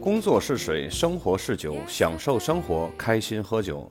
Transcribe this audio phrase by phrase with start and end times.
[0.00, 3.86] 工作是水，生活是酒，享受生活，开心喝酒。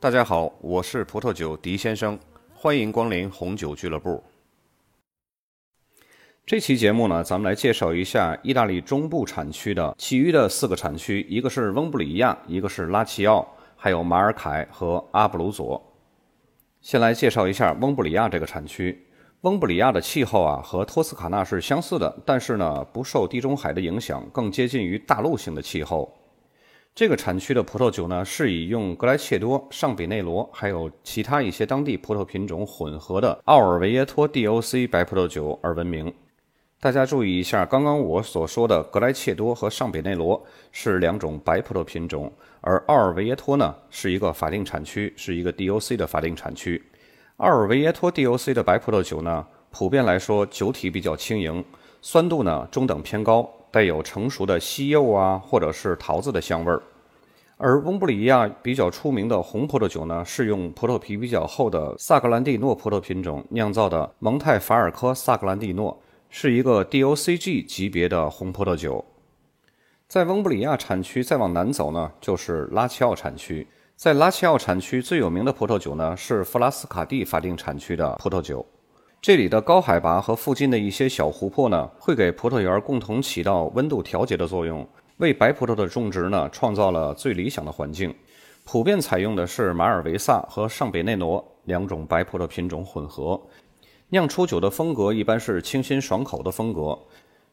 [0.00, 2.18] 大家好，我是葡萄酒狄先生，
[2.52, 4.20] 欢迎光临红酒俱乐部。
[6.44, 13.46] 这期节目呢，咱们来介绍一下意大利中部产区的其余的四个产区，一个是翁布里亚，一个是拉齐奥，
[13.76, 15.80] 还有马尔凯和阿布鲁佐。
[16.80, 19.06] 先来介绍一下翁布里亚这个产区。
[19.42, 26.12] 翁布里亚的气候啊和托斯卡纳是相似的，但是呢不受地中海的影响，更接近于大陆性的气候。
[26.92, 36.12] 这个产区的葡萄酒呢是以用格莱切多、尚比内罗还有其他一些当地葡萄品种混合的奥尔维耶托 DOC 白葡萄酒而闻名。
[36.80, 46.82] 大家注意一下，刚刚我所说的格莱切多和尚比内罗是两种白葡萄品种，而奥尔维耶托呢是一个法定产区，是一个 DOC 的法定产区。
[47.38, 51.64] 奥尔维耶托 DOC 的白葡萄酒呢，普遍来说酒体比较轻盈，
[52.02, 56.82] 酸度呢中等偏高，带有成熟的西柚啊或者是桃子的香味儿。
[57.56, 65.96] 而翁布里亚比较出名的红葡萄酒呢，是用葡萄皮比较厚的萨格兰蒂诺葡萄品种酿造的蒙泰法尔科萨格兰蒂诺，
[66.28, 69.04] 是一个 DOCG 级别的红葡萄酒。
[70.08, 73.68] 在翁布里亚产区再往南走呢，就是拉齐奥产区。
[73.98, 78.64] 在拉齐奥产区最有名的葡萄酒呢，是弗拉斯卡蒂法定产区的葡萄酒。
[79.20, 88.14] 这里的高海拔和附近的一些小湖泊呢，会给葡萄园共同起到温度调节的作用，为白葡萄的种植呢创造了最理想的环境。
[88.64, 93.40] 普遍采用的是马尔维萨和尚贝内罗两种白葡萄品种混合，
[94.10, 96.96] 酿出酒的风格一般是清新爽口的风格。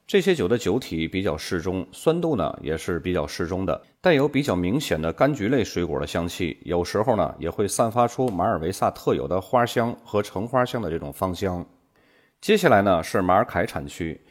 [0.08, 11.66] 这些酒的酒体比较适中，酸度呢也是比较适中的，带有比较明显的柑橘类水果的香气，有时候呢也会散发出马尔维萨特有的花香和橙花香的这种芳香。
[12.40, 14.22] 接下来呢是马尔凯产区，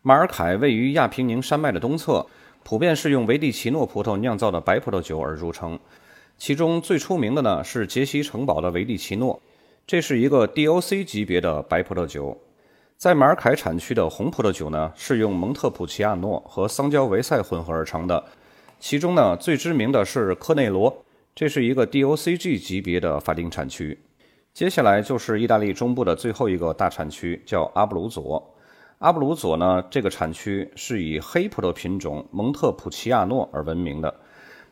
[0.00, 2.26] 马尔凯位于亚平宁山脉的东侧，
[2.62, 5.78] 普遍是用维蒂奇诺葡萄酿造的白葡萄酒而著称，
[6.38, 9.42] 其中最出名的呢是杰西城堡的维蒂奇诺，
[9.86, 12.40] 这是一个 DOC 级别的白葡萄酒。
[13.00, 18.22] 在马尔凯产区的红葡萄酒呢，是用蒙特普奇亚诺和桑娇维塞混合而成的。
[18.78, 20.94] 其中呢，最知名的是科内罗，
[21.34, 23.98] 这是一个 DOCG 级别的法定产区。
[24.52, 28.54] 接下来就是意大利中部的最后一个大产区，叫阿布鲁佐。
[28.98, 34.14] 阿布鲁佐呢，这个产区是以黑葡萄品种蒙特普奇亚诺而闻名的。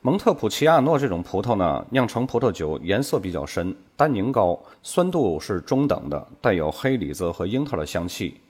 [0.01, 8.41] 蒙特普奇亚诺这种葡萄呢，酿成葡萄酒颜色比较深，单宁高，酸度是中等的，带有黑李子和樱桃的香气。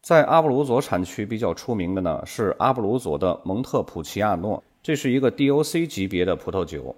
[0.00, 6.94] 在阿布鲁佐产区比较出名的呢是阿布鲁佐的蒙特普奇亚诺，这是一个 DOC 级别的葡萄酒。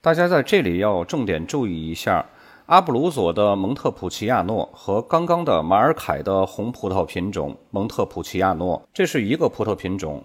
[0.00, 2.24] 大家在这里要重点注意一下，
[2.66, 10.22] 阿布鲁佐的蒙特普奇亚诺和刚刚的马尔凯的红葡萄品种蒙特普奇亚诺，这是一个葡萄品种。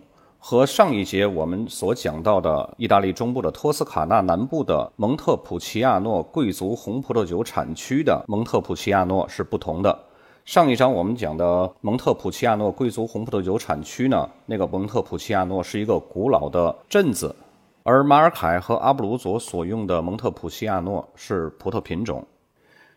[0.47, 9.97] 和上一节我们所讲到的意大利中部的托斯卡纳南部的蒙特普奇亚诺贵族红葡萄酒产区的蒙特普奇亚诺是不同的。
[10.45, 17.35] 上一章我们讲的蒙特普奇亚诺贵族红葡萄酒产区呢，那个蒙特普奇亚诺是一个古老的镇子，
[17.81, 22.23] 而马尔凯和阿布鲁佐所用的蒙特普奇亚诺是葡萄品种。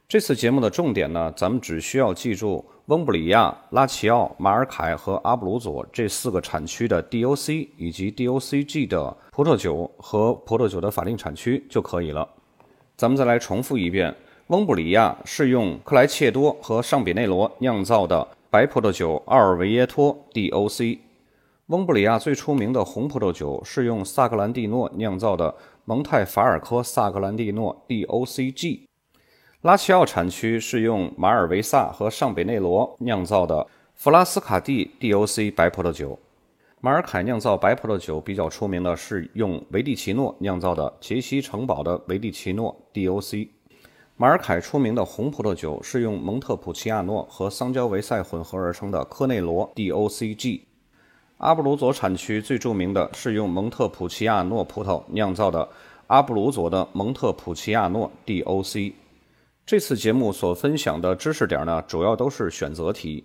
[0.06, 12.26] 这次节目的重点呢，咱们只需要记住翁布里亚、拉齐奥、马尔凯和阿布鲁佐这四个产区的 DOC 以及 DOCG 的葡萄酒和葡萄酒的法定产区就可以了。
[12.96, 14.14] 咱们再来重复一遍：
[14.46, 20.98] 翁布里亚是用克莱切多和尚比内罗酿造的白葡萄酒奥尔维耶托 DOC；
[21.66, 25.54] 翁布里亚最出名的红葡萄酒是用萨格兰蒂诺酿造的
[25.84, 28.87] 蒙泰法尔科萨格兰蒂诺 DOCG。
[29.62, 36.16] 拉齐奥产区是用马尔维萨和尚北内罗酿造的弗拉斯卡蒂 DOC 白葡萄酒。
[36.80, 43.48] 马尔凯酿造白葡萄酒比较出名的是用维蒂奇诺酿造的杰西城堡的维蒂奇诺 DOC。
[44.16, 50.60] 马尔凯出名的红葡萄酒是用蒙特普奇亚诺和桑娇维塞混合而成的科内罗 DOCG。
[51.38, 55.68] 阿布鲁佐产区最著名的是用蒙特普奇亚诺葡萄酿造的
[56.06, 58.92] 阿布鲁佐的蒙特普奇亚诺 DOC。
[59.68, 63.22] 这次节目所分享的知识点呢，主要都是选择题。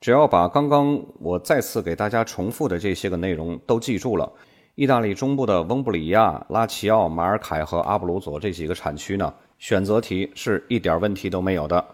[0.00, 4.32] 只要把刚刚我再次给大家重复的这些个内容都记住了，
[4.76, 11.84] 意大利中部的翁布里亚、拉齐奥、马尔凯和阿布鲁佐这几个产区呢，选择题是一点问题都没有的。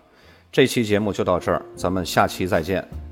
[0.52, 3.09] 这期节目就到这儿，咱们下期再见。